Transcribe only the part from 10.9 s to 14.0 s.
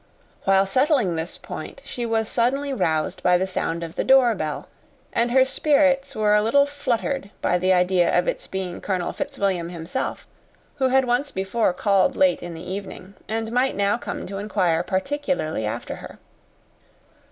once before called late in the evening, and might now